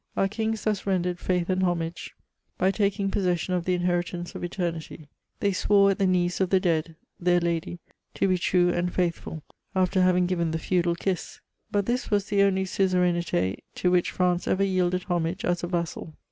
[0.17, 2.25] Our kings thus render^ &ith and homage^ CHATEAUBRIAND.
[2.25, 2.25] 337
[2.57, 5.09] by taking possession of the inheritance of etenuty;
[5.41, 7.77] they swore at the knees of the dead— their lady—
[8.15, 9.43] to he true and fisithful—
[9.75, 11.39] after having given the feudal loss.
[11.69, 16.15] But this was the only mzeraineti to which France ever yielded homage as a vassal.